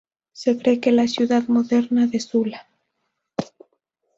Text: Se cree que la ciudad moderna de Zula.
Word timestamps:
Se 0.33 0.57
cree 0.57 0.79
que 0.79 0.91
la 0.91 1.07
ciudad 1.07 1.43
moderna 1.47 2.07
de 2.07 2.19
Zula. 2.19 2.67